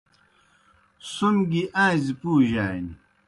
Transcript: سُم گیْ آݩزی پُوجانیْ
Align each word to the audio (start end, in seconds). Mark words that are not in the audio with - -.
سُم 1.11 1.35
گیْ 1.49 1.63
آݩزی 1.83 2.13
پُوجانیْ 2.19 2.93